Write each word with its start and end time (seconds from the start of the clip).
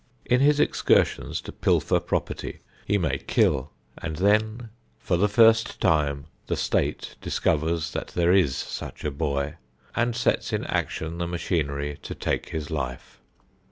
In 0.25 0.39
his 0.39 0.59
excursions 0.59 1.41
to 1.41 1.51
pilfer 1.51 1.99
property 1.99 2.61
he 2.87 2.97
may 2.97 3.19
kill, 3.19 3.69
and 3.99 4.15
then 4.15 4.71
for 4.97 5.15
the 5.15 5.29
first 5.29 5.79
time 5.79 6.25
the 6.47 6.55
State 6.57 7.15
discovers 7.21 7.91
that 7.91 8.07
there 8.07 8.31
is 8.33 8.55
such 8.55 9.03
a 9.03 9.11
boy 9.11 9.57
and 9.95 10.15
sets 10.15 10.53
in 10.53 10.65
action 10.65 11.19
the 11.19 11.27
machinery 11.27 11.99
to 12.01 12.15
take 12.15 12.49
his 12.49 12.71
life. 12.71 13.21